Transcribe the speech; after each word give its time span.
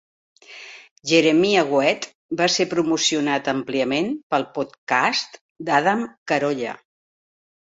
Jeremiah 1.09 1.63
Weed 1.73 2.07
va 2.39 2.47
ser 2.55 2.67
promocionat 2.73 3.51
àmpliament 3.55 4.09
pel 4.35 4.47
podcast 4.57 5.39
d'Adam 5.69 6.03
Carolla. 6.33 6.75